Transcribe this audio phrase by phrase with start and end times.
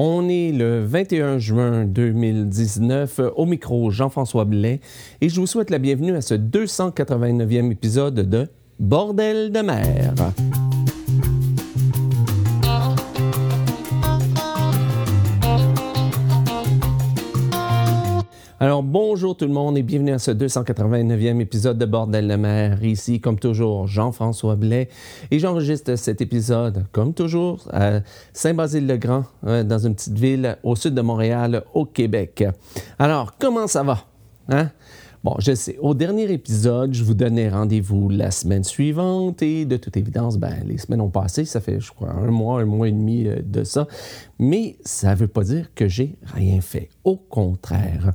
[0.00, 4.78] On est le 21 juin 2019 au micro Jean-François Blais
[5.20, 8.46] et je vous souhaite la bienvenue à ce 289e épisode de
[8.78, 10.14] Bordel de mer.
[18.60, 22.82] Alors bonjour tout le monde et bienvenue à ce 289e épisode de Bordel de mer.
[22.82, 24.88] Ici, comme toujours, Jean-François Blais
[25.30, 28.00] et j'enregistre cet épisode, comme toujours, à
[28.32, 32.42] Saint-Basile-le-Grand, euh, dans une petite ville au sud de Montréal, au Québec.
[32.98, 33.98] Alors, comment ça va?
[34.48, 34.70] Hein?
[35.24, 39.76] Bon, je sais, au dernier épisode, je vous donnais rendez-vous la semaine suivante et de
[39.76, 42.86] toute évidence, ben, les semaines ont passé, ça fait, je crois, un mois, un mois
[42.86, 43.88] et demi euh, de ça.
[44.38, 46.88] Mais ça ne veut pas dire que j'ai rien fait.
[47.02, 48.12] Au contraire,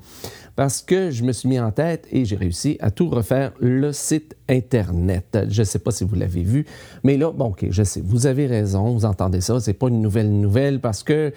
[0.55, 3.91] parce que je me suis mis en tête et j'ai réussi à tout refaire le
[3.91, 5.39] site Internet.
[5.49, 6.65] Je ne sais pas si vous l'avez vu,
[7.03, 10.01] mais là, bon, OK, je sais, vous avez raison, vous entendez ça, c'est pas une
[10.01, 11.33] nouvelle nouvelle parce que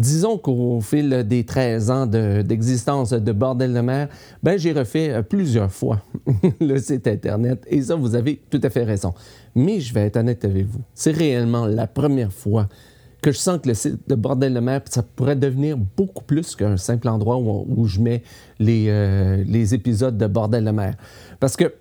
[0.00, 4.08] Disons qu'au fil des 13 ans d'existence de, Bordel de mer,
[4.42, 6.00] ben, j'ai refait euh, plusieurs fois
[6.60, 9.12] le site Internet et ça, vous avez tout à fait raison.
[9.54, 12.66] Mais je vais être honnête avec vous, c'est réellement la première fois
[13.20, 16.56] que je sens que le site de Bordel de mer, ça pourrait devenir beaucoup plus
[16.56, 18.22] qu'un simple endroit où, je mets
[18.58, 20.94] les, euh, les épisodes de Bordel de mer.
[21.40, 21.74] Parce que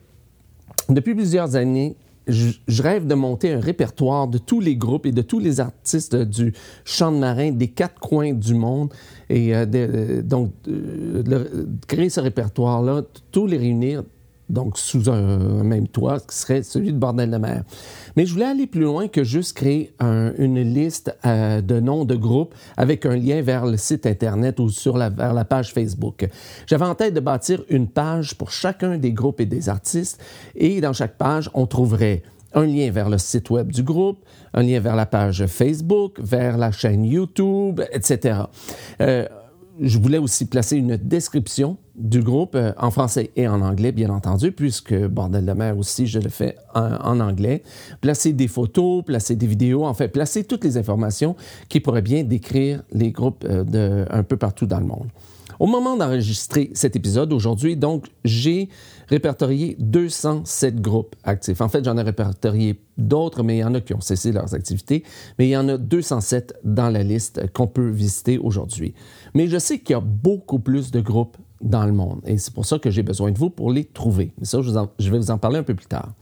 [0.89, 1.95] depuis plusieurs années,
[2.29, 6.15] je, rêve de monter un répertoire de tous les groupes et de tous les artistes
[6.15, 6.53] du
[6.85, 8.93] chant de marin des quatre coins du monde.
[9.29, 14.03] Et euh, euh, donc, euh, créer ce répertoire-là, tous les réunir
[14.49, 17.63] donc sous un, même toit, qui serait celui de Bordel de mer.
[18.15, 22.53] Mais je voulais aller plus loin que juste créer une liste de noms de groupes
[22.77, 26.27] avec un lien vers le site Internet ou sur la, vers la page Facebook.
[26.67, 30.21] J'avais en tête de bâtir une page pour chacun des groupes et des artistes,
[30.55, 34.63] et dans chaque page, on trouverait un lien vers le site web du groupe, un
[34.63, 38.39] lien vers la page Facebook, vers la chaîne YouTube, etc.
[39.01, 39.27] Euh,
[39.79, 44.09] je voulais aussi placer une description du groupe euh, en français et en anglais, bien
[44.09, 47.63] entendu, puisque Bordel de mer aussi, je le fais en, anglais.
[48.01, 51.35] Placer des photos, placer des vidéos, en fait, placer toutes les informations
[51.67, 55.07] qui pourraient bien décrire les groupes euh, un peu partout dans le monde.
[55.59, 58.69] Au moment d'enregistrer cet épisode aujourd'hui, donc, j'ai
[59.09, 61.59] répertorié 207 groupes actifs.
[61.59, 64.53] En fait, j'en ai répertorié d'autres, mais il y en a qui ont cessé leurs
[64.53, 65.03] activités,
[65.37, 68.93] mais il y en a 207 dans la liste qu'on peut visiter aujourd'hui.
[69.33, 72.53] Mais je sais qu'il y a beaucoup plus de groupes dans le monde et c'est
[72.53, 74.31] pour ça que j'ai besoin de vous pour les trouver.
[74.37, 76.13] Mais ça, je, vais vous en parler un peu plus tard.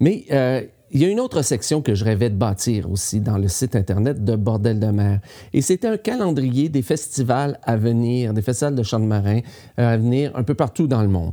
[0.00, 3.38] Mais euh, il y a une autre section que je rêvais de bâtir aussi dans
[3.38, 5.20] le site Internet de Bordel de mer.
[5.54, 9.40] Et c'était un calendrier des festivals à venir, des festivals de chants de marin
[9.78, 11.32] euh, à venir un peu partout dans le monde.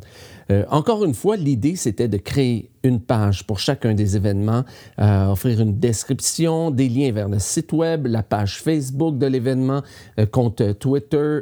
[0.50, 4.64] Euh, encore une fois, l'idée, c'était de créer une page pour chacun des événements,
[5.00, 9.84] euh, offrir une description, des liens vers le site web, la page Facebook de l'événement,
[10.31, 11.42] compte Twitter,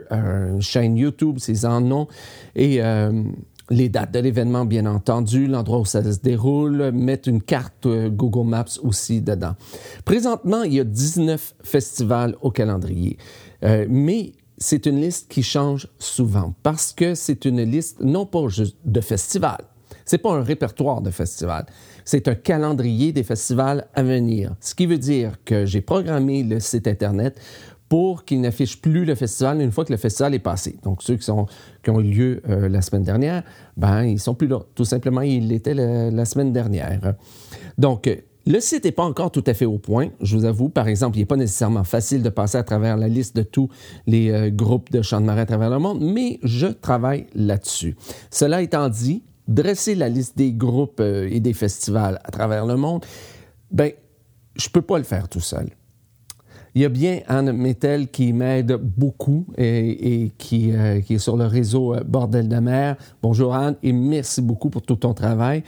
[0.60, 2.08] chaîne YouTube, c'est en nom,
[2.56, 2.82] et
[3.70, 8.10] les dates de l'événement, bien entendu, l'endroit où ça se déroule, mettre une carte euh,
[8.10, 9.56] Google Maps aussi dedans.
[10.06, 13.18] Présentement, il y a 19 festivals au calendrier,
[13.64, 18.48] euh, mais c'est une liste qui change souvent parce que c'est une liste non pas
[18.48, 19.66] juste de festivals,
[20.06, 21.66] c'est pas un répertoire de festivals,
[22.06, 24.56] c'est un calendrier des festivals à venir.
[24.62, 27.40] Ce qui veut dire que j'ai programmé le site Internet
[27.90, 30.78] pour qu'il n'affiche plus le festival une fois que le festival est passé.
[30.84, 31.48] Donc, ceux qui, ont
[31.88, 33.44] eu lieu euh, la semaine dernière,
[33.78, 34.60] ben, ils sont plus là.
[34.76, 37.16] Tout simplement, ils l'étaient la, semaine dernière.
[37.78, 38.10] Donc,
[38.48, 40.70] le site n'est pas encore tout à fait au point, je vous avoue.
[40.70, 43.68] Par exemple, il n'est pas nécessairement facile de passer à travers la liste de tous
[44.06, 47.98] les euh, groupes de chants de marais à travers le monde, mais je travaille là-dessus.
[48.32, 52.78] Cela étant dit, dresser la liste des groupes euh, et des festivals à travers le
[52.78, 53.06] monde,
[53.70, 53.92] ben,
[54.56, 55.70] je ne peux pas le faire tout seul.
[56.78, 61.36] Il y a bien Anne Mettel qui m'aide beaucoup et, qui, euh, qui, est sur
[61.36, 62.98] le réseau euh, Bordel de mer.
[63.24, 65.64] Bonjour Anne et merci beaucoup pour tout ton travail.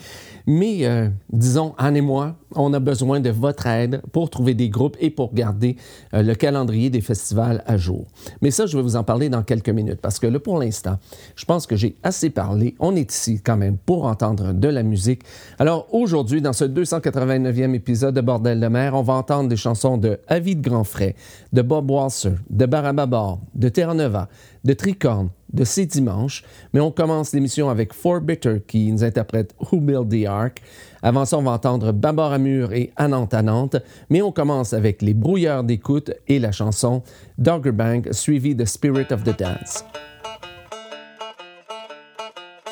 [0.52, 4.70] Mais euh, disons, Anne et moi, on a besoin de votre aide pour trouver des
[4.70, 5.78] groupes et pour garder
[6.12, 8.08] le calendrier des festivals à jour.
[8.42, 10.98] Mais ça, je vais vous en parler dans quelques minutes parce que là, pour l'instant,
[11.36, 12.74] je pense que j'ai assez parlé.
[12.80, 15.22] On est ici quand même pour entendre de la musique.
[15.60, 19.98] Alors aujourd'hui, dans ce 289e épisode de Bordel de mer, on va entendre des chansons
[19.98, 21.14] de Avis de Grand Frère
[21.54, 24.30] de Bob Walser, de Barababar, de Terra Nova,
[24.64, 26.44] de Tricorn, de Ces Dimanches,
[26.74, 30.62] mais on commence l'émission avec Four Bitter qui nous interprète Who Built the Ark.
[31.02, 33.78] Avant ça, on va entendre Babar Amur et Anante Anante,
[34.10, 37.04] mais on commence avec Les Brouilleurs d'écoute et la chanson
[37.38, 39.84] Doggerbank suivie de Spirit of the Dance.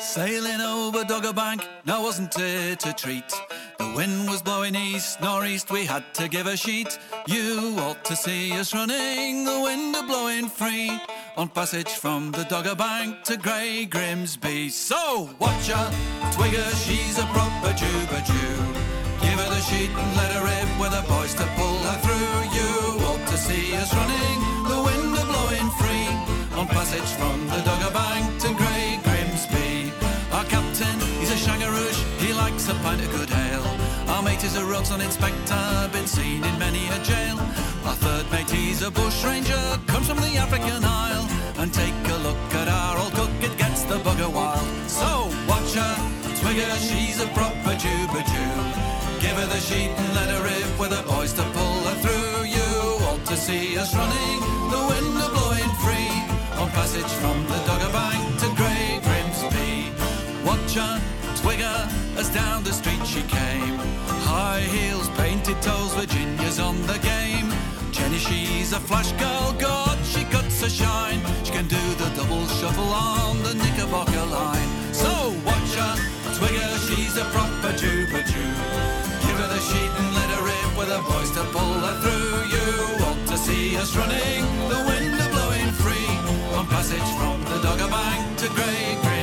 [0.00, 3.24] Sailing over Doggerbank, now wasn't it a treat?
[3.88, 6.98] The wind was blowing east, northeast, we had to give a sheet.
[7.26, 10.92] You ought to see us running, the wind a blowing free.
[11.36, 14.68] On passage from the Dogger Bank to Grey Grimsby.
[14.68, 15.90] So watch her,
[16.32, 18.56] Twigger, she's a proper juba Jew.
[19.24, 22.34] Give her the sheet and let her rip with the boys to pull her through.
[22.56, 24.38] You ought to see us running,
[24.68, 26.08] the wind a blowing free.
[26.58, 27.62] On passage from the
[34.48, 37.36] is a Rodson inspector, been seen in many a jail.
[37.84, 41.26] Our third mate, he's a bush ranger, comes from the African Isle.
[41.60, 44.68] And take a look at our old cook, it gets the bugger wild.
[44.88, 45.94] So watch her,
[46.40, 48.54] Twigger, she's a proper juba Jew.
[49.20, 52.46] Give her the sheet and let her rip with the boys to pull her through.
[52.56, 52.68] You
[53.08, 54.40] ought to see us running,
[54.72, 56.14] the wind a blowing free.
[56.60, 59.92] On passage from the Dogger Bank to Grey Grimsby.
[60.48, 60.94] Watch her,
[62.18, 63.78] as down the street she came.
[64.26, 67.48] High heels, painted toes, Virginia's on the game.
[67.92, 71.20] Jenny, she's a flash girl, God, she cuts a shine.
[71.44, 74.70] She can do the double shuffle on the Knickerbocker line.
[74.92, 75.10] So
[75.46, 75.94] watch her,
[76.36, 78.54] Twigger, she's a proper juba Jew.
[79.22, 82.34] Give her the sheet and let her rip with her boys to pull her through.
[82.54, 82.66] You
[83.06, 84.42] ought to see us running,
[84.72, 86.10] the wind blowing free.
[86.58, 89.17] On passage from the Dogger Bank to Grey Grimsby.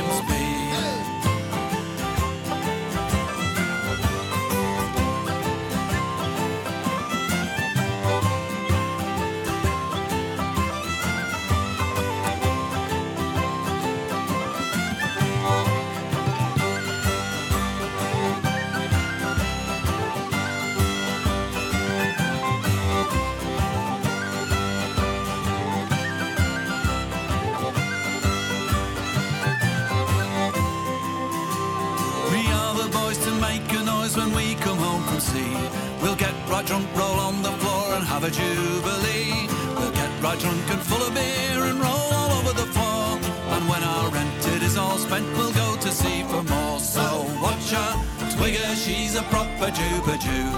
[34.16, 35.56] When we come home from sea.
[36.02, 39.48] We'll get right drunk, roll on the floor and have a jubilee.
[39.76, 43.18] We'll get right drunk and full of beer and roll all over the floor.
[43.54, 46.80] And when our rent is all spent, we'll go to sea for more.
[46.80, 47.04] So
[47.42, 47.92] watch her,
[48.34, 50.48] Twigger, she's a proper juba Jew.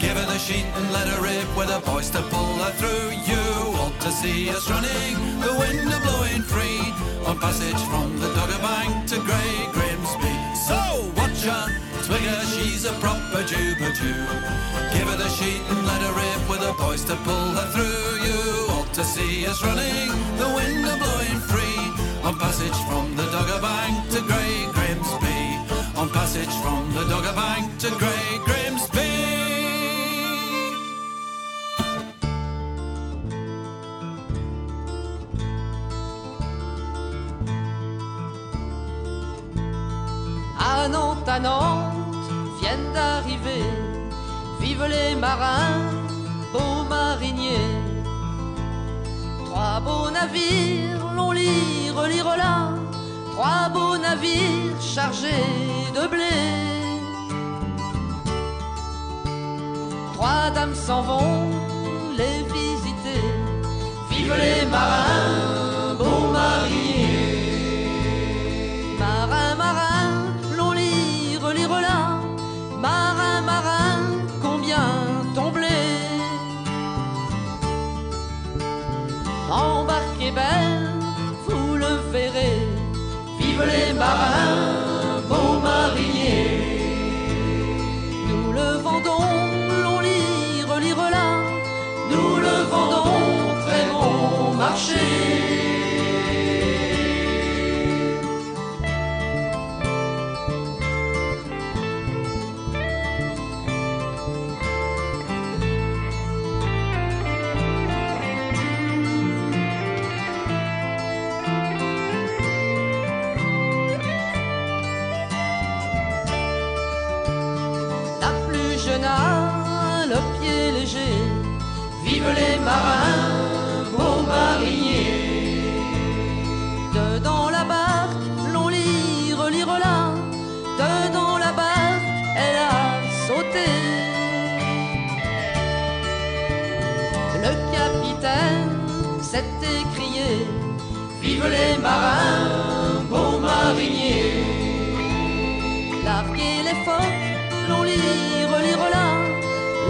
[0.00, 3.10] Give her the sheet and let her rip with a voice to pull her through.
[3.30, 3.42] You
[3.80, 6.80] ought to see us running, the wind a blowing free.
[7.26, 10.34] On passage from the Dogger Bank to Grey Grimsby.
[10.68, 10.80] So
[11.16, 11.66] watch her,
[12.10, 13.88] Twigger, she's a proper juba.
[14.92, 18.26] Give her the sheet and let her rip with the boys to pull her through.
[18.26, 18.40] You
[18.74, 21.82] ought to see us running, the wind a blowing free.
[22.26, 25.38] On passage from the Dogger Bank to Grey Grimsby.
[26.00, 29.30] On passage from the Dogger Bank to Grey Grimsby.
[40.60, 41.99] à Nantes, à Nantes,
[42.94, 43.64] d'arriver.
[44.60, 45.90] Vive les marins,
[46.52, 47.76] beaux mariniers.
[49.46, 52.70] Trois beaux navires, l'on lit, relire là.
[53.32, 55.46] Trois beaux navires chargés
[55.94, 56.36] de blé.
[60.14, 61.50] Trois dames s'en vont
[62.16, 63.24] les visiter.
[64.10, 65.69] Vive les marins,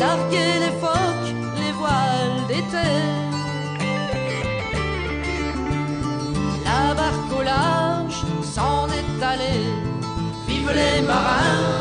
[0.00, 2.88] Larguer les phoques, les voiles d'été.
[6.64, 9.68] La barque au large s'en est allée.
[10.48, 11.79] Vive les marins,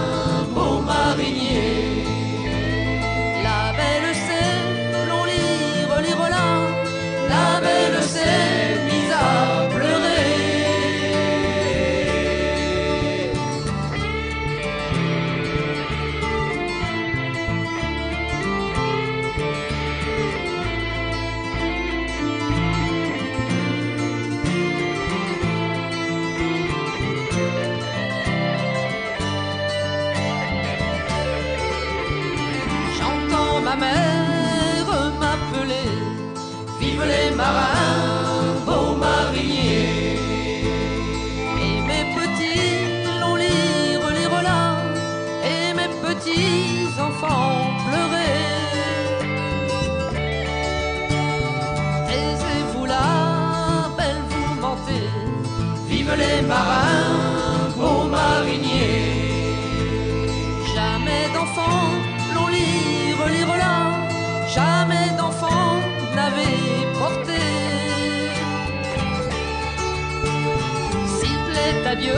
[71.99, 72.13] Dieu,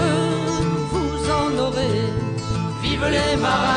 [0.91, 2.01] vous en aurez.
[2.81, 3.70] Vive les marins,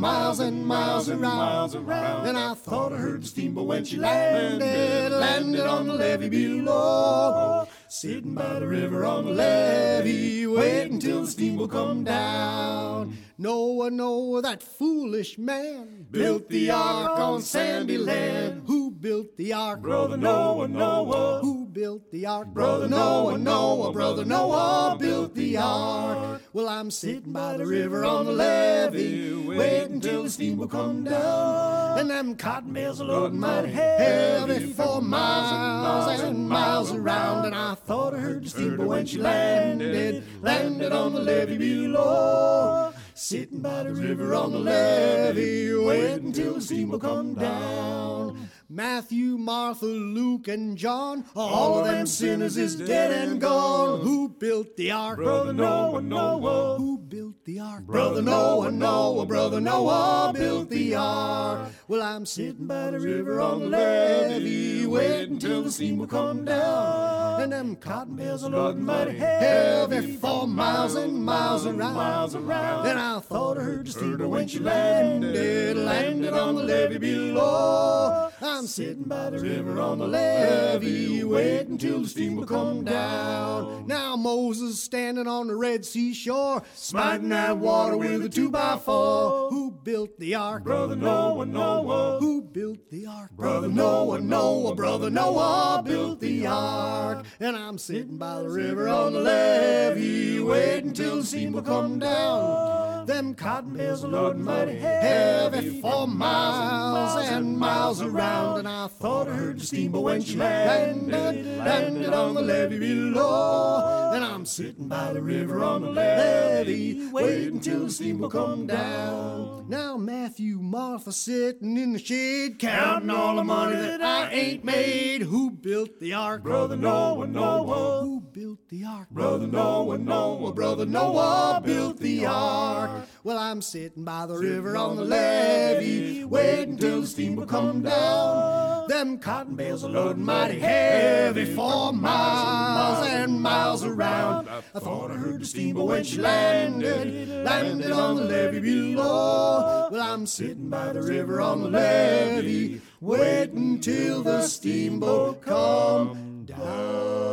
[0.00, 2.26] heavy for miles and miles around.
[2.26, 7.68] And I thought I heard the steamboat when she landed, landed on the levee below.
[7.88, 13.16] Sitting by the river on the levee, waiting till the steam will come down.
[13.38, 18.62] Noah, Noah, that foolish man built the ark on sandy land.
[18.66, 19.82] Who built the ark?
[19.82, 21.38] Brother Noah, Noah.
[21.42, 22.48] Who built the ark?
[22.48, 23.92] Brother Noah, Noah.
[23.92, 26.42] Brother Noah built the ark.
[26.52, 31.04] Well, I'm sitting by the river on the levee, waiting till the steam will come
[31.04, 31.98] down.
[31.98, 37.46] And them cotton bales are loading mighty heavy for miles and miles around.
[37.46, 42.92] And I thought I heard the steamboat when she landed, landed on the levee below.
[43.14, 48.48] Sitting by the river on the levee, waiting till the steam will come down.
[48.68, 54.00] Matthew, Martha, Luke, and John, all of them sinners is dead and gone.
[54.00, 55.16] Who built the ark?
[55.16, 56.78] Brother Noah, Noah.
[56.78, 57.84] Who built the ark?
[57.84, 59.26] Brother Noah, Noah.
[59.26, 61.70] Brother Noah built the ark.
[61.88, 66.44] Well, I'm sitting by the river on the levee, waiting till the steam will come
[66.44, 67.42] down.
[67.42, 71.94] And them cotton bales are loading mighty heavy for miles and miles around.
[71.94, 72.86] Miles around.
[72.86, 78.30] And I thought I heard the steamboat when she landed, landed on the levee below.
[78.40, 83.86] I'm sitting by the river on the levee, waiting till the steam will come down.
[83.86, 88.76] Now Moses standing on the Red Sea shore, smiting that water with a two by
[88.76, 89.50] four.
[89.50, 90.64] Who built the ark?
[90.64, 92.18] Brother Noah, Noah.
[92.18, 93.30] Who built the ark?
[93.30, 94.74] Brother Noah, Noah.
[94.74, 97.24] Brother Noah built the ark.
[97.38, 102.00] And I'm sitting by the river on the levee, waiting till the steam will come
[102.00, 102.95] down.
[103.06, 108.58] Them cotton bales are loading mighty heavy for miles and miles around.
[108.58, 114.10] And I thought I heard the steamboat when she landed, landed on the levee below.
[114.12, 119.66] And I'm sitting by the river on the levee, waiting till the steamboat come down.
[119.68, 125.22] Now Matthew, Martha sitting in the shade, counting all the money that I ain't made.
[125.22, 126.42] Who built the ark?
[126.42, 128.15] Brother Noah, Noah.
[128.36, 129.08] Built the ark?
[129.10, 130.52] Brother Noah, Noah.
[130.52, 133.08] Brother Noah built the ark.
[133.24, 137.80] Well, I'm sitting by the river on the levee, waiting till the steam will come
[137.80, 138.88] down.
[138.88, 144.50] Them cotton bales are loading mighty heavy for miles and miles around.
[144.50, 149.88] I thought I heard the steamboat when she landed, landed on the levee below.
[149.90, 157.25] Well, I'm sitting by the river on the levee, waiting till the steamboat come down.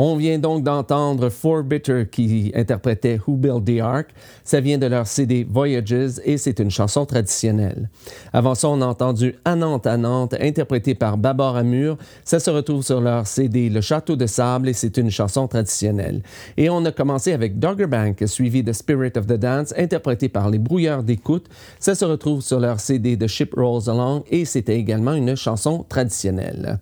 [0.00, 4.10] On vient donc d'entendre Four Bitter qui interprétait Who Built the Ark.
[4.44, 7.90] Ça vient de leur CD Voyages et c'est une chanson traditionnelle.
[8.32, 11.98] Avant ça, on a entendu À Nantes, à Nantes, interprété par Babar Amur.
[12.24, 16.22] Ça se retrouve sur leur CD Le Château de Sable et c'est une chanson traditionnelle.
[16.56, 20.60] Et on a commencé avec Doggerbank, suivi de Spirit of the Dance, interprété par les
[20.60, 21.48] Brouilleurs d'écoute.
[21.80, 25.84] Ça se retrouve sur leur CD The Ship Rolls Along et c'était également une chanson
[25.88, 26.78] traditionnelle.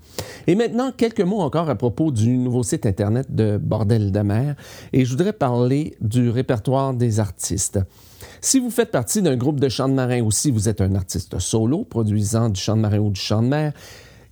[0.46, 4.57] Et maintenant, quelques mots encore à propos du nouveau site Internet de Bordel de mer
[4.93, 7.81] et je voudrais parler du répertoire des artistes.
[8.41, 10.95] Si vous faites partie d'un groupe de chant de marin ou si vous êtes un
[10.95, 13.73] artiste solo produisant du chant de marin ou du chant de mer,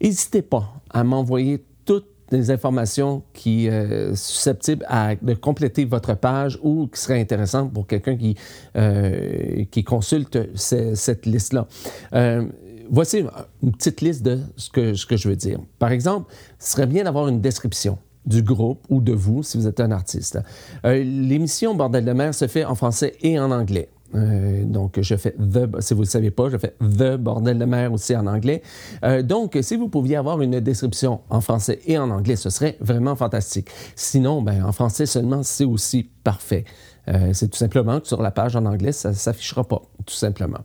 [0.00, 4.87] n'hésitez pas à m'envoyer toutes les informations qui euh, susceptibles
[5.23, 8.37] de compléter votre page ou qui seraient intéressantes pour quelqu'un qui,
[8.76, 11.66] euh, consulte cette liste-là.
[12.14, 12.47] Euh,
[12.90, 13.25] voici
[13.62, 15.59] une petite liste de ce que je veux dire.
[15.78, 19.66] Par exemple, ce serait bien d'avoir une description du groupe ou de vous si vous
[19.66, 20.38] êtes un artiste.
[20.85, 23.88] Euh, l'émission Bordel de mer se fait en français et en anglais.
[24.14, 27.59] Euh, donc, je fais The, si vous ne le savez pas, je fais The Bordel
[27.59, 28.62] de mer aussi en anglais.
[29.04, 32.76] Euh, donc, si vous pouviez avoir une description en français et en anglais, ce serait
[32.81, 33.69] vraiment fantastique.
[33.97, 36.64] Sinon, ben, en français seulement, c'est aussi parfait.
[37.35, 40.61] C'est tout simplement que sur la page en anglais, ça ne s'affichera pas, tout simplement.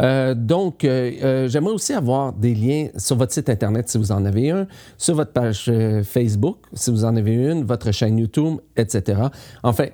[0.00, 4.24] Euh, donc, euh, j'aimerais aussi avoir des liens sur votre site Internet si vous en
[4.24, 5.70] avez un, sur votre page
[6.04, 9.20] Facebook si vous en avez une, votre chaîne YouTube, etc.
[9.62, 9.86] Enfin,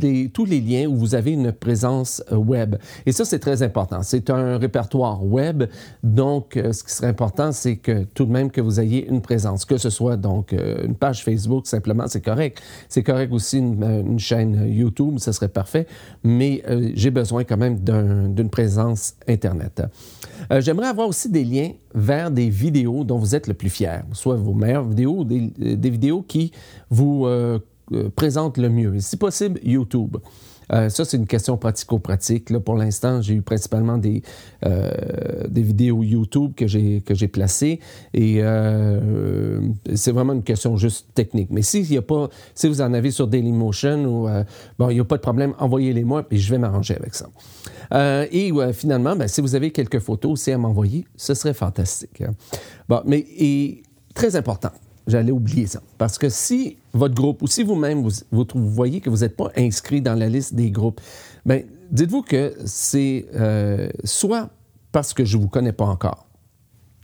[0.00, 2.76] les, tous les liens où vous avez une présence euh, web.
[3.06, 4.02] Et ça, c'est très important.
[4.02, 5.64] C'est un répertoire web.
[6.02, 9.20] Donc, euh, ce qui serait important, c'est que tout de même que vous ayez une
[9.20, 12.62] présence, que ce soit donc euh, une page Facebook, simplement, c'est correct.
[12.88, 15.86] C'est correct aussi une, chaîne YouTube, ce serait parfait.
[16.22, 16.62] Mais
[16.94, 19.82] j'ai besoin quand même d'une présence Internet.
[20.60, 24.36] J'aimerais avoir aussi des liens vers des vidéos dont vous êtes le plus fier, soit
[24.36, 26.52] vos meilleures vidéos des, des vidéos qui
[26.90, 27.58] vous euh,
[28.14, 28.98] présente le mieux.
[29.00, 30.16] si possible, YouTube.
[30.72, 32.56] Euh, ça, c'est une question pratico-pratique.
[32.60, 34.22] Pour l'instant, j'ai eu principalement des,
[34.64, 34.90] euh,
[35.48, 37.80] des vidéos YouTube que j'ai, que j'ai placées
[38.12, 38.40] et
[39.94, 41.48] c'est vraiment une question juste technique.
[41.50, 44.28] Mais si, y a pas, si vous en avez sur Dailymotion ou
[44.78, 47.28] bon, il n'y a pas de problème, envoyez-les moi et je vais m'arranger avec ça.
[48.30, 52.22] et finalement, ben, si vous avez quelques photos aussi à m'envoyer, ce serait fantastique.
[52.22, 52.34] Hein.
[52.88, 53.26] Bon, mais
[54.14, 54.70] très important,
[55.06, 55.82] j'allais oublier ça.
[55.98, 60.00] Parce que si votre groupe ou si vous-même, vous, voyez que vous n'êtes pas inscrit
[60.00, 61.00] dans la liste des groupes,
[61.44, 64.50] bien, dites-vous que c'est euh, soit
[64.92, 66.26] parce que je ne vous connais pas encore.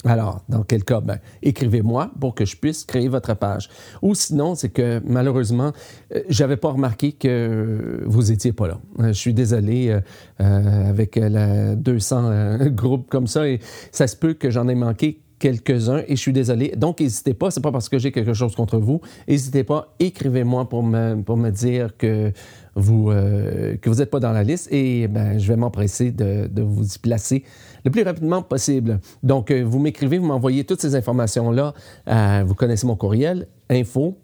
[0.07, 3.69] Alors, dans quel cas, ben, écrivez-moi pour que je puisse créer votre page.
[4.01, 5.73] Ou sinon, c'est que malheureusement,
[6.15, 8.81] euh, j'avais pas remarqué que vous étiez pas là.
[9.01, 9.95] Euh, je suis désolé
[10.39, 13.61] avec la 200 groupes comme ça et
[13.93, 16.73] ça se peut que j'en ai manqué quelques-uns et je suis désolé.
[16.77, 19.01] Donc, n'hésitez pas, c'est pas parce que j'ai quelque chose contre vous.
[19.27, 22.33] N'hésitez pas, écrivez-moi pour me, pour me dire que
[22.77, 26.87] vous euh, n'êtes pas dans la liste et ben, je vais m'empresser de, de, vous
[26.87, 27.43] y placer
[27.85, 29.01] le plus rapidement possible.
[29.25, 31.75] Donc, euh, vous m'écrivez, vous m'envoyez toutes ces informations-là.
[32.07, 34.17] Euh, vous connaissez mon courriel, info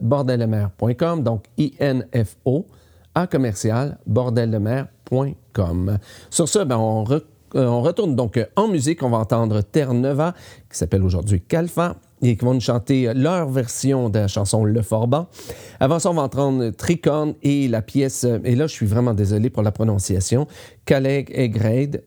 [0.00, 2.66] bordellemer.com, donc I-N-F-O,
[3.14, 5.98] à commercial, bordellemer.com.
[6.30, 7.20] Sur ce, ben, on euh,
[7.54, 9.02] on retourne donc euh, en musique.
[9.02, 10.34] On va entendre Terre Neva,
[10.70, 14.82] qui s'appelle aujourd'hui Calfa, et qui vont nous chanter leur version de la chanson Le
[14.82, 15.28] Forban.
[15.80, 19.14] Avant ça, on va entendre Tricorne et la pièce, euh, et là, je suis vraiment
[19.14, 20.46] désolé pour la prononciation,
[20.84, 22.02] Caleg et Grade.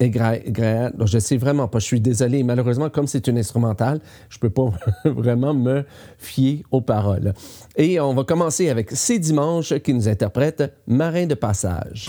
[0.00, 2.42] Je sais vraiment pas, je suis désolé.
[2.42, 4.72] Malheureusement, comme c'est une instrumentale, je peux pas
[5.04, 5.84] vraiment me
[6.18, 7.32] fier aux paroles.
[7.76, 12.08] Et on va commencer avec Ces Dimanches qui nous interprète Marin de passage.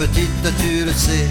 [0.00, 1.28] Petite, tu le sais,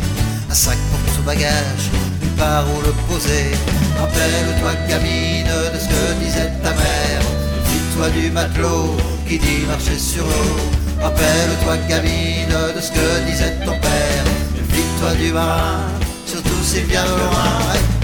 [0.50, 1.86] un sac pour son bagage,
[2.22, 3.52] une part où le poser.
[4.00, 7.24] Rappelle-toi, gamine, de ce que disait ta mère.
[7.65, 8.95] Fie-toi du matelot
[9.28, 10.56] qui dit marcher sur l'eau.
[11.02, 14.26] Rappelle-toi, gamine, de ce que disait ton père.
[14.72, 15.82] Fie-toi du marin,
[16.26, 17.99] surtout s'il vient loin.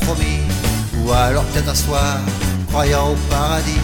[0.00, 0.40] promis,
[0.98, 2.18] ou alors peut-être un soir,
[2.68, 3.80] croyant au paradis.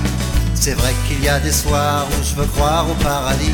[0.55, 3.53] C'est vrai qu'il y a des soirs où je veux croire au paradis,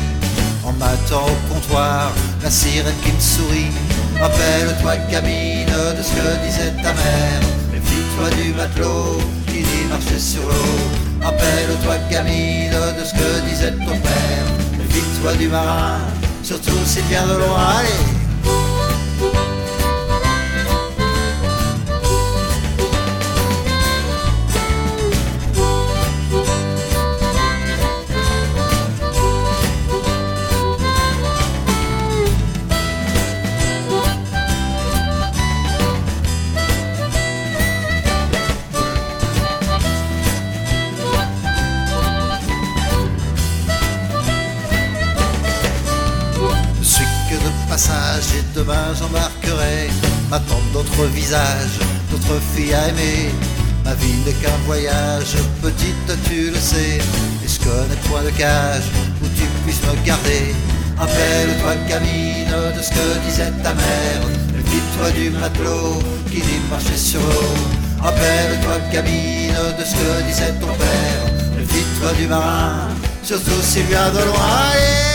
[0.63, 3.71] en m'attendant au comptoir, la sirène qui me sourit.
[4.19, 7.41] Rappelle-toi, cabine, de ce que disait ta mère,
[7.71, 9.17] méfie-toi du matelot
[9.47, 10.81] qui dit marcher sur l'eau.
[11.21, 14.45] Rappelle-toi, gamine, de ce que disait ton père,
[14.77, 15.99] méfie-toi du marin,
[16.43, 18.10] surtout s'il vient de loin.
[52.09, 53.31] D'autres filles à aimer.
[53.85, 56.99] Ma vie n'est qu'un voyage, petite tu le sais.
[57.43, 58.83] Et je connais point de cage
[59.21, 60.53] où tu puisses me garder?
[60.97, 64.21] Rappelle-toi gamine de ce que disait ta mère.
[64.55, 67.55] Méfie-toi du matelot qui dit marcher sur l'eau.
[68.01, 71.25] Rappelle-toi gamine de ce que disait ton père.
[71.57, 72.89] Méfie-toi du marin,
[73.23, 75.10] surtout s'il vient de loin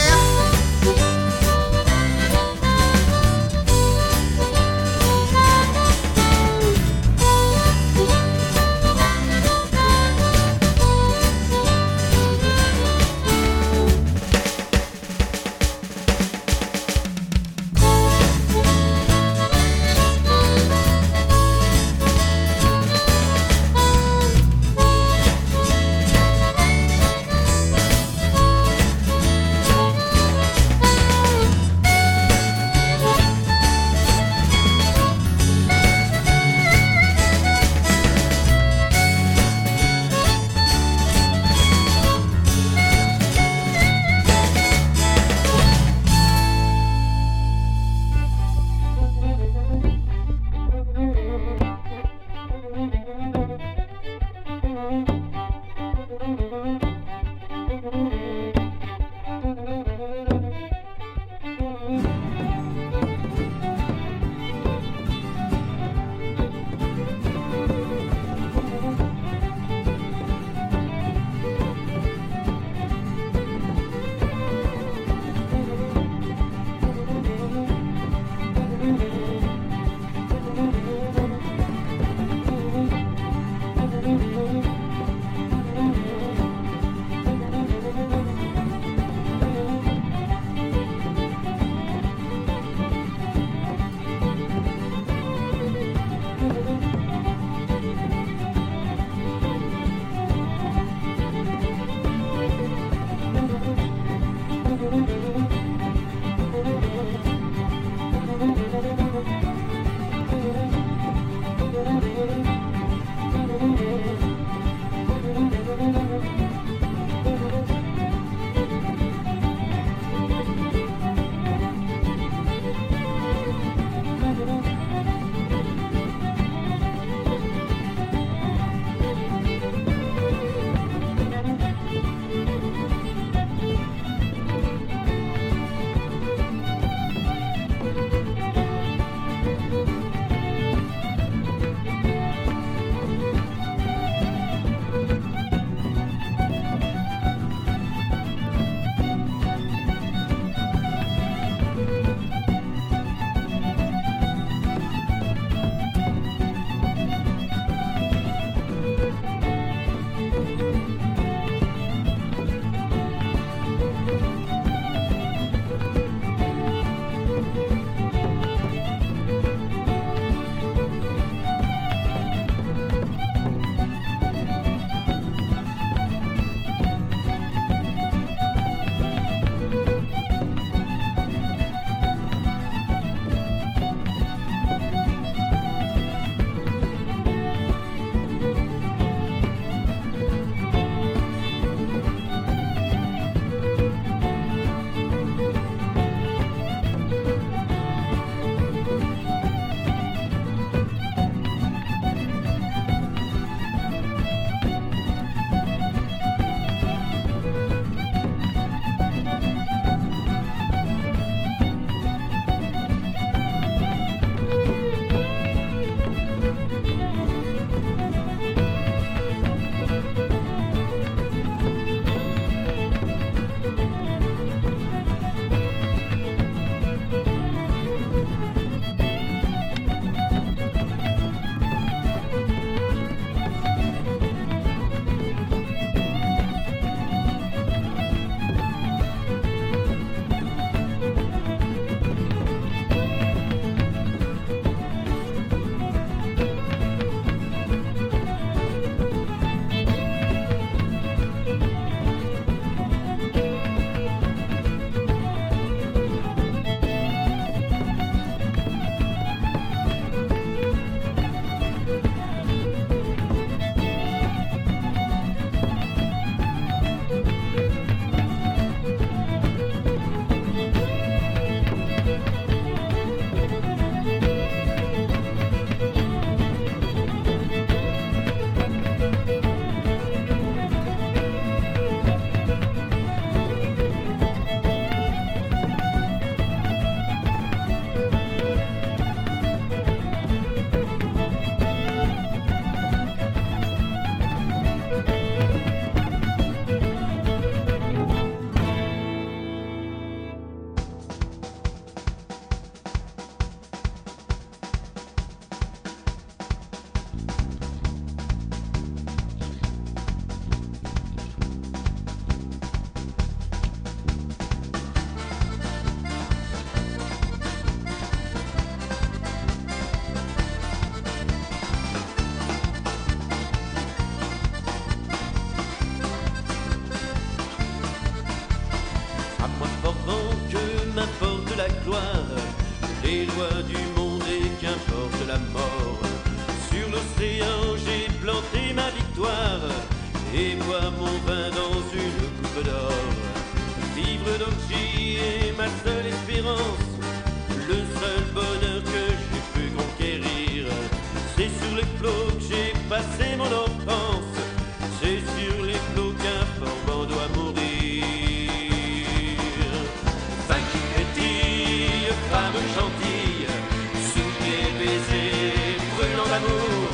[366.36, 366.88] d'amour,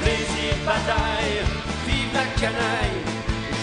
[0.00, 1.40] plaisir, bataille,
[1.86, 3.00] vive la canaille.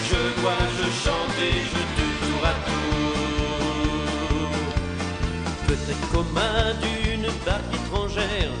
[0.08, 3.64] Je vois, je chante et je tue tour à tour.
[5.66, 8.54] Peut-être qu'aux mains d'une barque étrangère,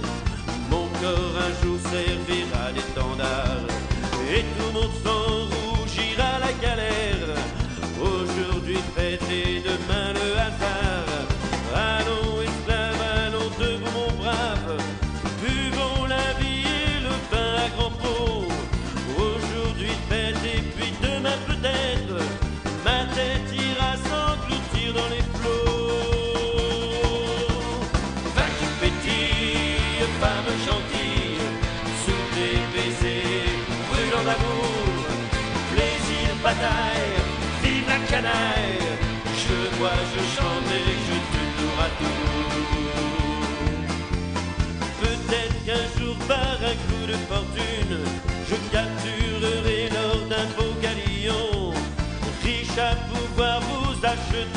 [0.70, 3.66] mon corps un jour servira d'étendard.
[4.34, 6.93] Et tout mon sang rougira la galère.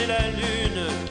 [0.07, 1.06] La lune,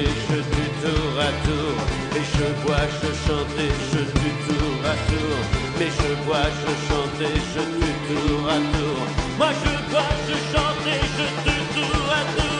[0.00, 1.74] et je tue tour à tour.
[2.16, 5.38] Et je bois, je chante et je tue tour à tour.
[5.78, 9.00] Mais je bois, je chante et je tue tour à tour.
[9.38, 12.59] Moi je bois, je chante et je tue tour à tour.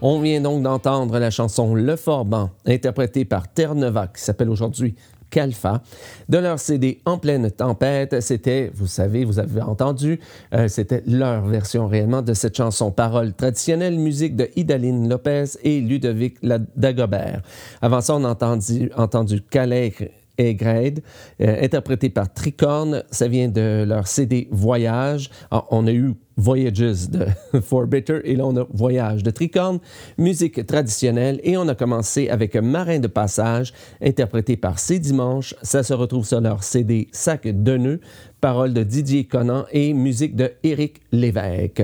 [0.00, 4.94] On vient donc d'entendre la chanson Le Forban, interprétée par Terre-Nova, qui s'appelle aujourd'hui
[5.28, 5.82] Calfa.
[6.28, 10.20] De leur CD En pleine tempête, c'était, vous savez, vous avez entendu,
[10.54, 12.92] euh, c'était leur version réellement de cette chanson.
[12.92, 16.36] Paroles traditionnelles, musique de Idaline Lopez et Ludovic
[16.76, 17.42] Dagobert.
[17.82, 19.92] Avant ça, on a entendu, entendu Calais
[20.38, 21.00] et Grade,
[21.40, 23.02] euh, interprété par Tricorne.
[23.10, 25.30] Ça vient de leur CD Voyage.
[25.50, 27.26] Ah, on a eu Voyages de
[27.60, 29.80] For Bitter et là on a Voyage de Tricorne,
[30.18, 35.56] musique traditionnelle et on a commencé avec Marin de passage, interprété par C'est Dimanche.
[35.62, 38.00] Ça se retrouve sur leur CD Sac de nœuds,
[38.40, 41.82] paroles de Didier Conan et musique de Éric Lévesque.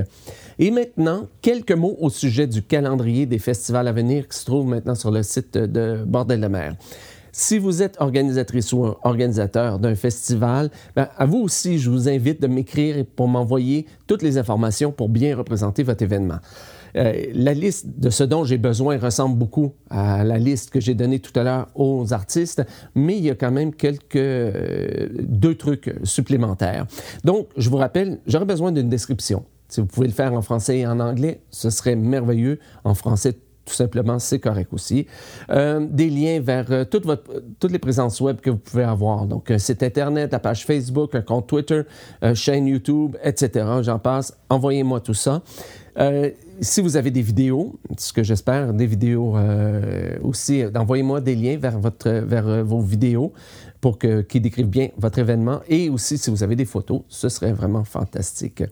[0.60, 4.68] Et maintenant, quelques mots au sujet du calendrier des festivals à venir qui se trouve
[4.68, 6.76] maintenant sur le site de Bordel de mer.
[7.36, 12.40] Si vous êtes organisatrice ou organisateur d'un festival, ben, à vous aussi, je vous invite
[12.40, 16.38] de m'écrire pour m'envoyer toutes les informations pour bien représenter votre événement.
[16.96, 20.94] Euh, la liste de ce dont j'ai besoin ressemble beaucoup à la liste que j'ai
[20.94, 22.62] donnée tout à l'heure aux artistes,
[22.94, 26.86] mais il y a quand même quelques euh, deux trucs supplémentaires.
[27.24, 29.44] Donc, je vous rappelle, j'aurais besoin d'une description.
[29.66, 32.60] Si vous pouvez le faire en français et en anglais, ce serait merveilleux.
[32.84, 35.06] En français, tout simplement, c'est correct aussi.
[35.50, 39.26] Euh, des liens vers euh, toutes les présences web que vous pouvez avoir.
[39.26, 41.82] Donc, un site Internet, la page Facebook, un compte Twitter,
[42.22, 43.66] euh, chaîne YouTube, etc.
[43.82, 44.36] J'en passe.
[44.48, 45.42] Envoyez-moi tout ça.
[45.98, 51.20] Euh, si vous avez des vidéos, ce que j'espère, des vidéos euh, aussi, euh, envoyez-moi
[51.20, 53.32] des liens vers, votre, vers euh, vos vidéos
[53.84, 55.60] pour que, qui décrivent bien votre événement.
[55.68, 58.62] Et aussi, si vous avez des photos, ce serait vraiment fantastique.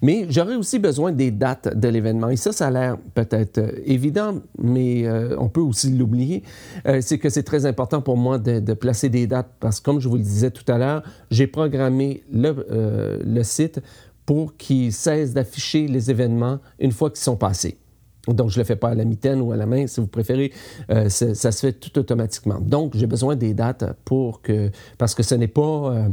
[0.00, 2.28] Mais j'aurais aussi besoin des dates de l'événement.
[2.28, 6.44] Et ça, ça a l'air peut-être euh, évident, mais euh, on peut aussi l'oublier.
[6.86, 9.86] Euh, c'est que c'est très important pour moi de, de placer des dates parce que,
[9.86, 11.02] comme je vous le disais tout à l'heure,
[11.32, 13.80] j'ai programmé le, euh, le site
[14.24, 17.79] pour qu'il cesse d'afficher les événements une fois qu'ils sont passés.
[18.28, 20.06] Donc, je ne le fais pas à la mitaine ou à la main, si vous
[20.06, 20.52] préférez.
[20.90, 22.60] Euh, ça, se fait tout automatiquement.
[22.60, 24.70] Donc, j'ai besoin des dates pour que...
[24.98, 25.62] Parce que ce n'est pas...
[25.92, 26.08] euh,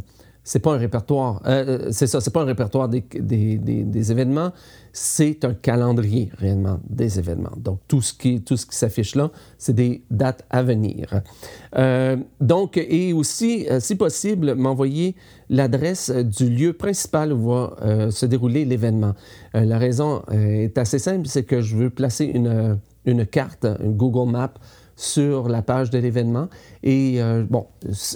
[0.50, 1.42] c'est pas un répertoire.
[1.46, 4.52] euh, c'est ça, c'est pas un répertoire des, des- des- événements,
[4.94, 7.52] c'est un calendrier réellement des événements.
[7.58, 11.22] Donc tout ce qui, tout ce qui s'affiche là, c'est des dates à venir.
[11.78, 15.16] Euh, donc, et aussi, euh, si possible, m'envoyer
[15.50, 19.16] l'adresse euh, du lieu principal où va euh, se dérouler l'événement.
[19.54, 23.26] Euh, la raison euh, est assez simple, c'est que je veux placer une, euh, une
[23.26, 24.54] carte, une Google Map
[24.98, 26.50] sur la page de l'événement.
[26.84, 27.68] Et euh, bon,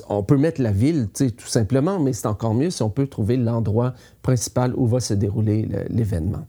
[0.10, 3.38] on peut mettre la ville, tout simplement, mais c'est encore mieux si on peut trouver
[3.38, 6.46] l'endroit principal où va se dérouler le- l'événement.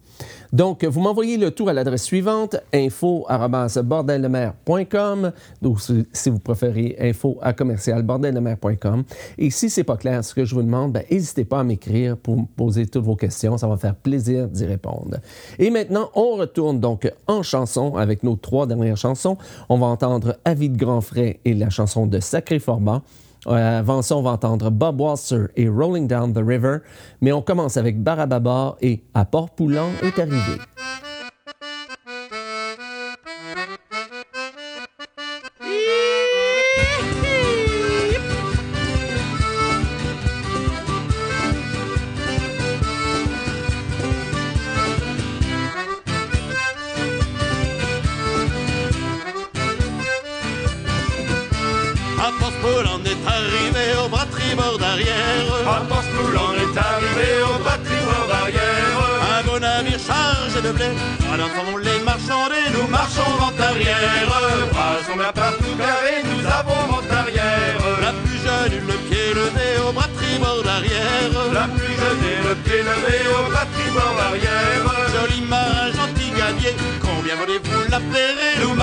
[0.53, 5.33] Donc, vous m'envoyez le tout à l'adresse suivante, info.bordeldemer.com,
[5.63, 9.05] ou si, vous préférez, info à commercialbordeldemer.com.
[9.39, 12.17] Et si c'est pas clair ce que je vous demande, ben, n'hésitez pas à m'écrire
[12.17, 13.59] pour me poser toutes vos questions.
[13.59, 15.19] Ça va me faire plaisir d'y répondre.
[15.59, 19.37] Et maintenant, on retourne donc en chanson avec nos trois dernières chansons.
[19.69, 23.03] On va entendre Avis de Grand Frais et la chanson de Sacré Format.
[23.47, 26.79] Avant ça, on va entendre Bob Walser et Rolling Down the River.
[27.21, 30.59] Mais on commence avec Barababa et À Port-Poulan est arrivé.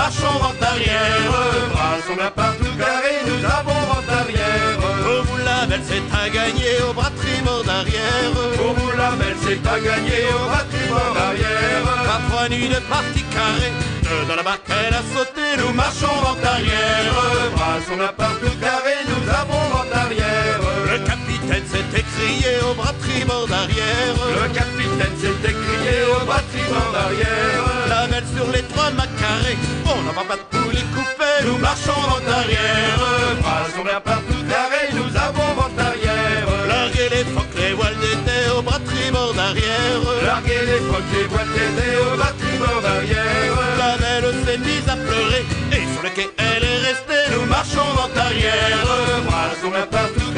[0.00, 1.30] Marchons vent arrière,
[1.72, 4.76] bras sont bien partout carrés, nous avons vent arrière.
[5.04, 8.32] Pour vous la belle, c'est à gagner au bras tribord d'arrière.
[8.58, 11.82] Pour vous la belle, c'est à gagner au bas tribord d'arrière.
[12.10, 13.72] Pas trois nuits de partie carrée,
[14.04, 17.12] deux dans la barque, elle a sauté, nous marchons vent arrière,
[17.56, 20.60] bras sont bien partout carrés, nous avons vent arrière.
[22.20, 24.14] Le capitaine s'est écrié au bras tribord d'arrière.
[24.42, 27.64] Le capitaine s'est écrié au bas tribord d'arrière.
[27.88, 29.56] La belle sur les trois mâts carrés,
[29.86, 31.36] on n'en va pas de tous les couper.
[31.46, 33.00] Nous marchons vent arrière,
[33.40, 36.46] bras sont bien partout carrés, nous avons vent arrière.
[36.68, 40.00] Larguer les phoques, les voiles d'été au bras tribord d'arrière.
[40.24, 43.52] Larguer les phoques, les voiles d'été au bas tribord d'arrière.
[43.78, 47.32] La belle s'est mise à pleurer et sur le quai elle est restée.
[47.32, 48.84] Nous marchons vent arrière,
[49.26, 50.29] bras sont bien partout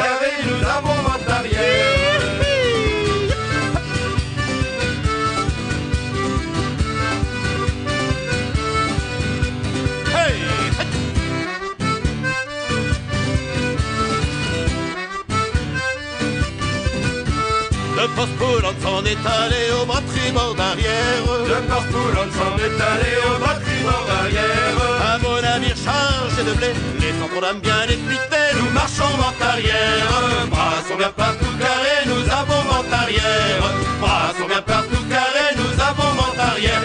[18.03, 21.23] Le poste on s'en est allé au tribord d'arrière.
[21.47, 25.15] Le Portsmouth, on s'en est allé au tribord d'arrière.
[25.15, 28.59] Un beau navire chargé de blé, les centres d'âme bien expliqués.
[28.59, 33.63] Nous marchons vent arrière, bras sont bien partout carrés, nous avons vent arrière.
[34.01, 36.83] Bras sont bien partout carrés, nous avons vent arrière.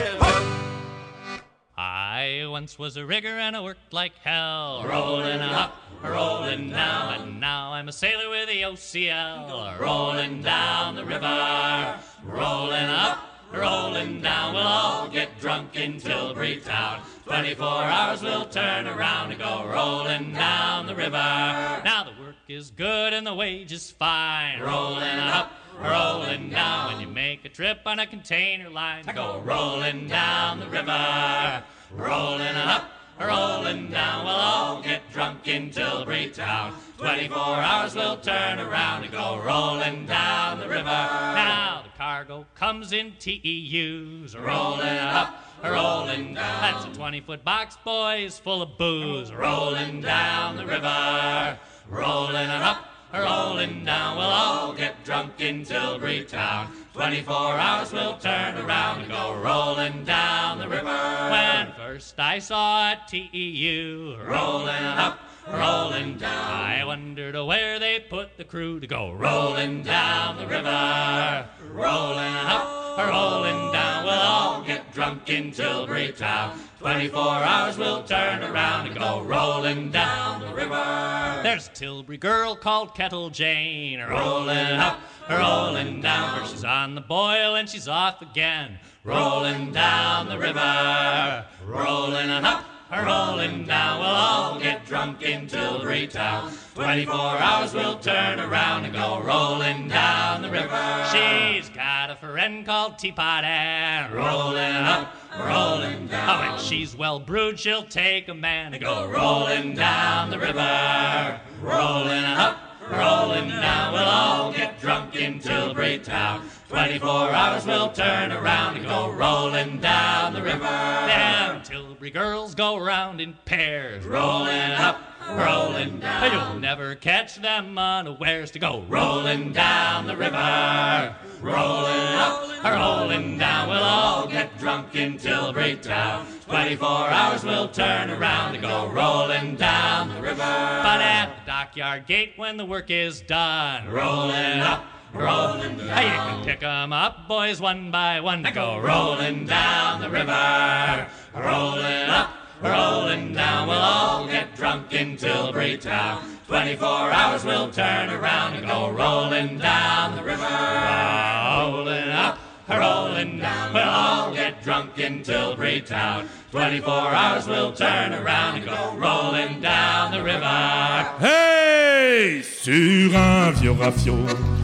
[1.80, 5.72] I once was a rigger and I worked like hell, rolling up,
[6.04, 12.86] rolling down, and now I'm a sailor with the OCL, rolling down the river, rolling
[12.86, 13.20] up,
[13.54, 14.54] rolling down.
[14.54, 17.02] We'll all get drunk in Tilbury Town.
[17.26, 21.12] 24 hours we'll turn around and go rolling down the river.
[21.12, 25.52] Now the work is good and the wage is fine, rolling up.
[25.80, 30.66] Rolling down when you make a trip on a container line, go rolling down the
[30.66, 32.90] river, rolling up,
[33.20, 34.26] rolling down.
[34.26, 36.74] We'll all get drunk in Tilbury Town.
[36.98, 40.84] 24 hours we'll turn around and go rolling down the river.
[40.84, 46.62] Now the cargo comes in TEUs, rolling up, rolling down.
[46.62, 51.60] That's a 20 foot box, boys, full of booze, rolling down the river,
[51.90, 52.94] rolling up.
[53.14, 56.70] Rolling down, we'll all get drunk in Tilbury Town.
[56.98, 60.84] 24 hours we'll turn around and go rolling down the river.
[61.30, 68.36] When first I saw a TEU rolling up, rolling down, I wondered where they put
[68.38, 71.48] the crew to go rolling down the river.
[71.70, 76.60] Rolling up, rolling down, we'll all get drunk in Tilbury Town.
[76.80, 81.40] 24 hours we'll turn around and go rolling down the river.
[81.44, 85.00] There's a Tilbury girl called Kettle Jane, rolling up,
[85.30, 86.48] rolling down.
[86.48, 92.66] She's on the boil and she's off again, rolling down the river, rolling up.
[92.90, 96.54] Rolling down, we'll all get drunk in Tilbury Town.
[96.74, 101.06] 24 hours we'll turn around and go rolling down the river.
[101.12, 106.30] She's got a friend called Teapot and rolling up, rolling down.
[106.30, 111.42] Oh, when she's well brewed, she'll take a man and go rolling down the river.
[111.62, 112.58] Rolling up,
[112.92, 116.50] rolling down, we'll all get drunk in Tilbury Town.
[116.70, 120.60] 24 hours we'll turn around and go rolling down the river.
[120.60, 126.32] Them Tilbury girls go round in pairs, rolling up, rolling down.
[126.32, 131.16] You'll never catch them unawares to go rolling down the river.
[131.42, 136.26] Rolling up, rolling down, we'll all get drunk until Town.
[136.48, 140.38] 24 hours we'll turn around and go rolling down the river.
[140.38, 146.04] But at the dockyard gate when the work is done, rolling up, rolling down.
[146.04, 151.08] You can pick 'em up, boys, one by one to go rolling down the river.
[151.36, 152.30] Rolling up,
[152.62, 156.38] rolling down, we'll all get drunk in Tilbury Town.
[156.48, 160.44] 24 hours we'll turn around and go rolling down the river.
[160.44, 162.40] Rolling up,
[162.70, 166.28] rolling down, we'll all get drunk in Tilbury Town.
[166.52, 171.06] 24 hours we'll turn around and go rolling down the river.
[171.20, 174.16] Hey Sur un vieux rafio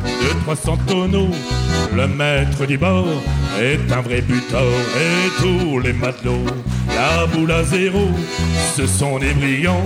[0.03, 1.31] de 300 tonneaux,
[1.93, 3.07] le maître du bord
[3.59, 6.45] est un vrai buteur et tous les matelots,
[6.87, 8.07] la boule à zéro,
[8.75, 9.83] ce sont des brillants,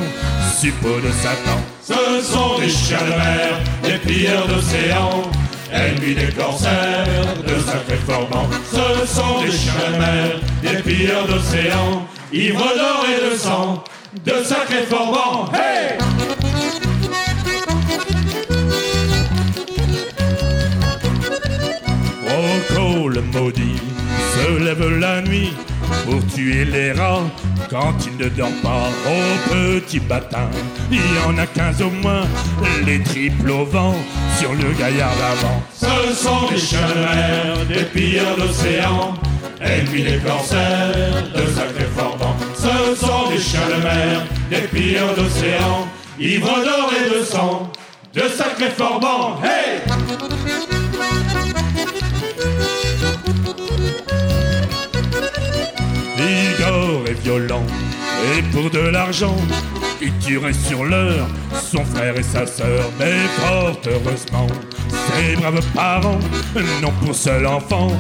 [0.55, 1.59] suppôts de Satan.
[1.83, 5.23] Ce sont des chiens de mer, des pilleurs d'océan,
[5.71, 7.05] ennemis des corsaires,
[7.45, 8.49] de sacrés formants.
[8.71, 13.83] Ce sont des chiens de mer, des pilleurs d'océan, ivres d'or et de sang,
[14.25, 15.49] de sacrés formants.
[15.53, 15.97] Hey
[22.27, 23.81] Rocco le maudit
[24.33, 25.53] se lève la nuit
[26.05, 27.23] pour tuer les rats
[27.69, 30.49] quand il ne dort pas au petit matin.
[30.91, 32.25] Il y en a quinze au moins,
[32.85, 33.95] les triples au vent
[34.37, 35.61] sur le gaillard d'avant.
[35.73, 39.13] Ce sont des chiens de mer, des pilleurs d'océan,
[39.59, 42.35] ennemis des corsaires, de sacrés formants.
[42.55, 44.21] Ce sont des chiens de mer,
[44.51, 45.87] des pilleurs d'océan,
[46.19, 47.71] ivres d'or et de sang,
[48.13, 49.39] de sacrés formants.
[49.43, 49.81] Hey!
[56.19, 57.63] Igor est violent
[58.35, 59.35] et pour de l'argent,
[60.01, 61.27] il tuerait sur l'heure
[61.61, 62.91] son frère et sa sœur.
[62.99, 64.47] Mais fort heureusement,
[64.89, 66.19] ses braves parents
[66.81, 67.91] n'ont pour seul enfant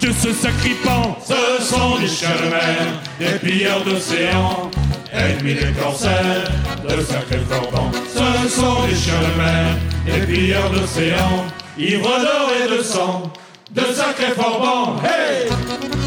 [0.00, 1.18] que ce sacripant.
[1.26, 4.70] Ce sont des chiens de mer, des pilleurs d'océan,
[5.12, 6.50] ennemis des corsaires,
[6.84, 7.90] de sacrés forbans.
[8.08, 11.44] Ce sont des chiens de mer, des pilleurs d'océan,
[11.78, 13.32] ivres d'or et de sang,
[13.72, 14.96] de sacrés forbans.
[15.02, 15.97] Hey!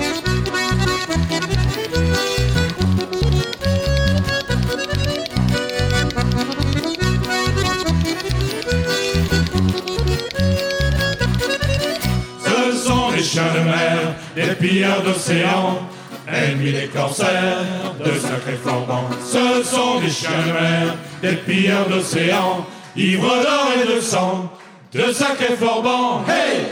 [14.62, 15.80] Pilleurs d'océan,
[16.28, 17.66] ennemis des corsaires,
[18.00, 19.10] de sacrés formants.
[19.26, 24.52] Ce sont des chiens de mer, des pilleurs d'océan, ivres d'or et de sang,
[24.94, 26.24] de sacrés forbans.
[26.28, 26.68] Hey!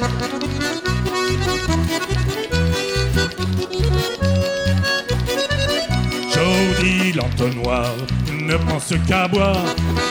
[6.31, 7.95] Jody l'entonnoir
[8.49, 9.65] ne pense qu'à boire.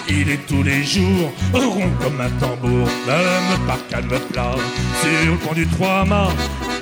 [0.09, 4.55] Il est tous les jours rond comme un tambour, même par calme plat.
[5.01, 6.33] Sur le pont du trois-mâts,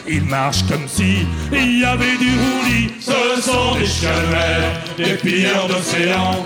[0.09, 2.93] il marche comme si il y avait du roulis.
[3.01, 6.45] Ce sont des chiens de mer, des pilleurs d'océan,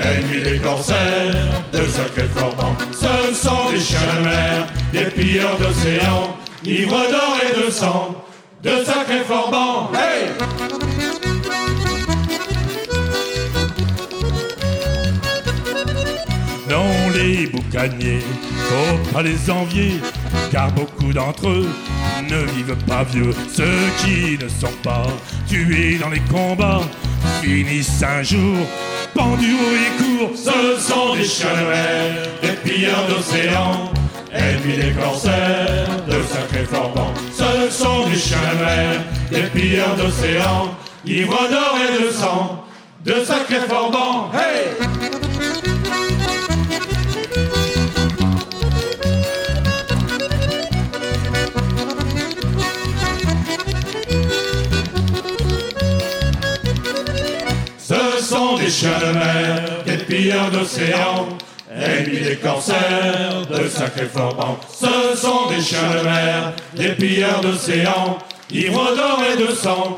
[0.00, 1.34] ennemis des corsaires,
[1.72, 2.76] de sacrés forbans.
[2.92, 8.24] Ce sont des chiens de mer, des pilleurs d'océan, ivres d'or et de sang,
[8.62, 9.90] de sacrés forbans.
[9.94, 11.19] Hey!
[17.14, 18.20] Les boucaniers,
[18.68, 19.94] faut pas les envier,
[20.52, 21.68] car beaucoup d'entre eux
[22.28, 23.34] ne vivent pas vieux.
[23.52, 23.64] Ceux
[23.98, 25.06] qui ne sont pas
[25.48, 26.82] tués dans les combats
[27.42, 28.58] finissent un jour
[29.14, 30.30] pendus et court.
[30.36, 33.90] Ce sont des mer, des pilleurs d'océan,
[34.32, 37.12] ennemis des corsaires, de sacrés forbans.
[37.32, 38.38] Ce sont des chiens
[39.30, 42.64] des pilleurs d'océan, ivres d'or et de sang,
[43.04, 44.30] de sacrés forbans.
[44.32, 45.19] Hey!
[58.70, 61.26] Des chiens de mer, des pilleurs d'océan,
[61.74, 64.60] ennemis des corsaires, de sacrés forbans.
[64.72, 68.18] Ce sont des chiens de mer, des pilleurs d'océan,
[68.48, 69.96] ivres d'or et de sang.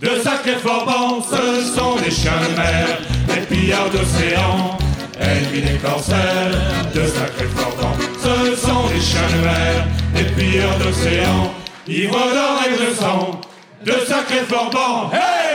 [0.00, 2.98] De sacrés forbans, ce sont des chiens de mer,
[3.28, 4.78] des pillards d'océan,
[5.20, 6.50] ennemis des corsaires,
[6.94, 7.94] de sacrés forbans.
[8.22, 11.52] Ce sont des chiens de mer, des pilleurs d'océan,
[11.86, 13.40] ivres d'or et de sang.
[13.84, 15.53] De sacrés forbans, hey!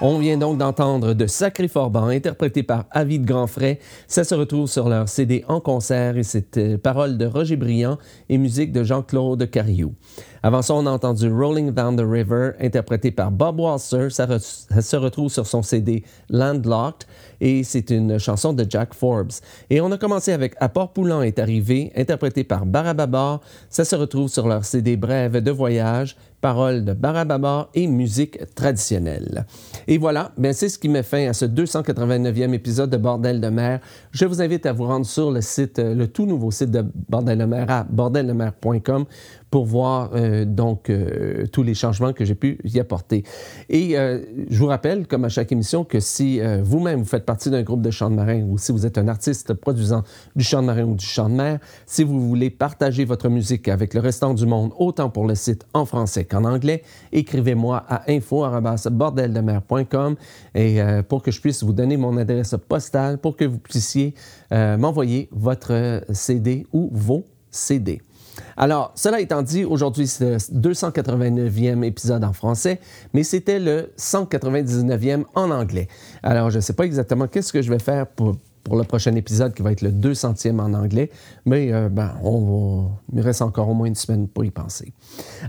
[0.00, 3.80] On vient donc d'entendre de Sacré Forban, interprété par Avid Grandfray.
[4.06, 7.98] Ça se retrouve sur leur CD en concert et c'est euh, paroles de Roger Briand
[8.28, 9.94] et musique de Jean-Claude Cariou.
[10.44, 14.10] Avant ça, on a entendu Rolling Down the River, interprété par Bob Walser.
[14.10, 17.08] Ça, se retrouve sur son CD Landlocked
[17.40, 19.32] et c'est une chanson de Jack Forbes.
[19.68, 23.40] Et on a commencé avec À Port-Poulan est arrivé, interprété par Barababar.
[23.68, 29.46] Ça se retrouve sur leur CD Brève de voyage, paroles de Barababar et musique traditionnelle.
[29.86, 33.48] Et voilà, ben c'est ce qui met fin à ce 289e épisode de Bordel de
[33.48, 33.80] mer.
[34.12, 36.84] Je vous invite à vous rendre sur le site, euh, le tout nouveau site de
[37.08, 39.06] Bordel de mer à bordeldemer.com
[39.50, 43.22] pour voir euh, donc euh, tous les changements que j'ai pu y apporter.
[43.68, 47.24] Et euh, je vous rappelle, comme à chaque émission, que si euh, vous-même vous faites
[47.24, 50.02] partie d'un groupe de chant de marin ou si vous êtes un artiste produisant
[50.36, 53.68] du chant de marin ou du chant de mer, si vous voulez partager votre musique
[53.68, 56.82] avec le restant du monde, autant pour le site en français qu'en anglais,
[57.12, 60.16] écrivez-moi à info@bordeldemer.com
[60.54, 64.14] et euh, pour que je puisse vous donner mon adresse postale pour que vous puissiez
[64.50, 68.00] m'envoyer votre CD ou vos CD.
[68.56, 72.80] Alors, cela étant dit, aujourd'hui, c'est le 289e épisode en français,
[73.14, 75.88] mais c'était le 199e en anglais.
[76.22, 78.36] Alors, je ne sais pas exactement qu'est-ce que je vais faire pour,
[78.70, 81.10] le prochain épisode qui va être le 200e en anglais,
[81.46, 84.92] mais euh, ben, on il me reste encore au moins une semaine pour y penser.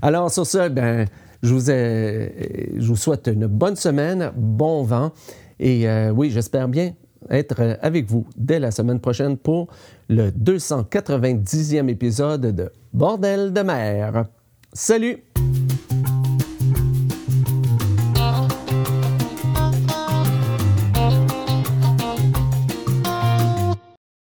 [0.02, 1.06] Alors, sur ce, ben,
[1.44, 5.12] je, vous ai- je vous souhaite une bonne semaine, bon vent,
[5.60, 6.94] et euh, oui, j'espère bien
[7.30, 9.68] être avec vous dès la semaine prochaine pour
[10.08, 14.26] le 290e épisode de Bordel de mer.
[14.74, 15.24] Salut!